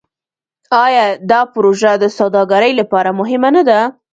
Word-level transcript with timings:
آیا 0.83 1.05
دا 1.31 1.41
پروژه 1.53 1.91
د 1.97 2.05
سوداګرۍ 2.17 2.71
لپاره 2.79 3.09
مهمه 3.19 3.49
نه 3.55 3.63
ده؟ 3.69 3.79